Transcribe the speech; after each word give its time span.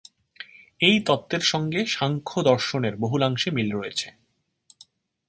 এই 0.79 0.97
তত্ত্বের 1.05 1.43
সঙ্গে 1.43 1.85
সাংখ্য 1.85 2.37
দর্শনের 2.41 2.93
বহুলাংশে 2.95 3.49
মিল 3.51 3.69
রয়েছে। 3.71 4.07